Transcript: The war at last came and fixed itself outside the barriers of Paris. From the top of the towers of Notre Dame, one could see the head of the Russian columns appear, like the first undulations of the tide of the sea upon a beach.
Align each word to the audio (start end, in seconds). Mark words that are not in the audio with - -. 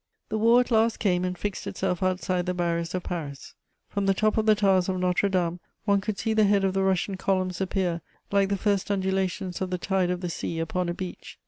The 0.29 0.37
war 0.39 0.61
at 0.61 0.71
last 0.71 0.97
came 0.97 1.23
and 1.23 1.37
fixed 1.37 1.67
itself 1.67 2.01
outside 2.01 2.47
the 2.47 2.55
barriers 2.55 2.95
of 2.95 3.03
Paris. 3.03 3.53
From 3.87 4.07
the 4.07 4.15
top 4.15 4.35
of 4.35 4.47
the 4.47 4.55
towers 4.55 4.89
of 4.89 4.97
Notre 4.99 5.29
Dame, 5.29 5.59
one 5.85 6.01
could 6.01 6.17
see 6.17 6.33
the 6.33 6.45
head 6.45 6.63
of 6.63 6.73
the 6.73 6.81
Russian 6.81 7.17
columns 7.17 7.61
appear, 7.61 8.01
like 8.31 8.49
the 8.49 8.57
first 8.57 8.89
undulations 8.89 9.61
of 9.61 9.69
the 9.69 9.77
tide 9.77 10.09
of 10.09 10.21
the 10.21 10.29
sea 10.31 10.57
upon 10.57 10.89
a 10.89 10.93
beach. 10.95 11.37